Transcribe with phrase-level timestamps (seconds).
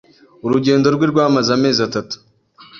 [0.45, 2.15] Urugendo rwe rwamaze amezi atatu.